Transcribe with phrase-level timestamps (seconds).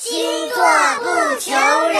[0.00, 0.14] 星
[0.50, 0.64] 座
[1.00, 1.50] 不求
[1.88, 1.98] 人。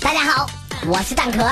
[0.00, 0.50] 大家好，
[0.88, 1.48] 我是蛋壳。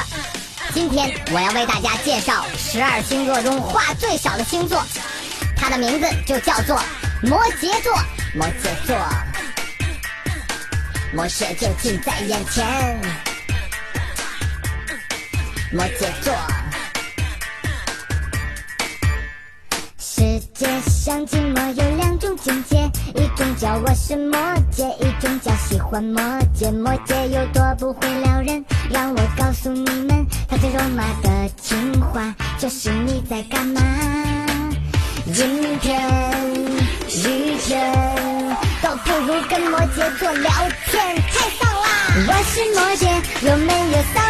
[0.75, 4.83] 今天我要为大家介绍十二星座中话最少的星座，
[5.57, 6.83] 它的名字就叫做
[7.23, 7.95] 摩羯座。
[8.35, 8.97] 摩羯座，
[11.15, 13.26] 魔羯就近在眼前。
[15.73, 16.33] 摩羯座，
[19.99, 22.77] 世界上寂寞有两种境界，
[23.17, 24.39] 一种叫我是摩
[24.71, 26.23] 羯，一种叫喜欢摩
[26.57, 26.71] 羯。
[26.71, 33.81] 摩羯有多不会撩人，让我告诉你们，他最肉麻的情话就是你在干嘛？
[35.27, 36.01] 阴天、
[37.25, 37.93] 雨天，
[38.81, 40.51] 都不如跟摩羯座聊
[40.87, 41.89] 天，太丧啦！
[42.29, 43.03] 我是摩羯，
[43.51, 44.26] 有没有骚的摩羯？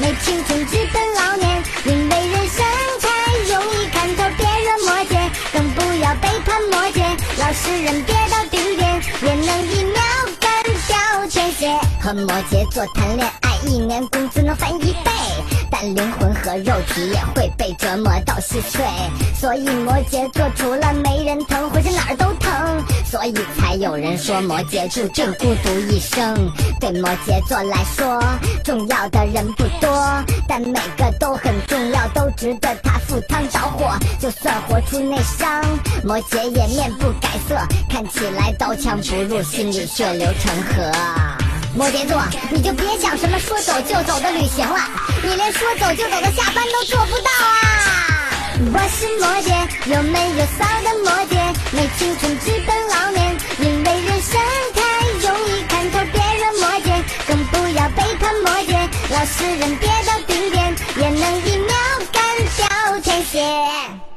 [0.00, 2.64] 没青春直奔老年，因为人生
[3.00, 3.08] 太
[3.52, 7.02] 容易看透，别人摩羯，更不要背叛摩羯。
[7.40, 10.00] 老实人别到顶点，也能一秒
[10.38, 11.76] 干掉天蝎。
[12.00, 15.10] 和摩羯座谈恋爱，一年工资能翻一倍，
[15.68, 18.80] 但灵魂和肉体也会被折磨到稀碎。
[19.34, 22.52] 所以摩羯座除了没人疼，浑身哪儿都疼。
[23.18, 26.52] 所以才有人说摩羯注定孤独一生。
[26.78, 28.22] 对摩羯座来说，
[28.62, 29.90] 重要的人不多，
[30.46, 33.90] 但每个都很重要，都值得他赴汤蹈火。
[34.20, 35.64] 就算活出内伤，
[36.04, 37.56] 摩羯也面不改色，
[37.90, 40.92] 看起来刀枪不入，心里血流成河。
[41.74, 44.78] 摩羯座，你就别想什么说走就走的旅行了，
[45.24, 47.30] 你连说走就走的下班都做不到！
[48.70, 49.48] 我是摩羯，
[49.90, 51.32] 有没有骚的摩羯？
[51.72, 54.38] 没青春直奔老年，因为人生
[54.74, 54.80] 太
[55.26, 58.76] 容易看透，别人摩羯，更不要背叛摩羯。
[59.10, 61.74] 老实人跌到顶点，也能一秒
[62.12, 62.20] 干
[62.56, 64.07] 掉天蝎。